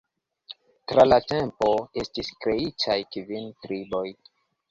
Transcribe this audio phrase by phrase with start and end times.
[0.91, 1.69] Tra la tempo
[2.03, 4.05] estis kreitaj kvin triboj.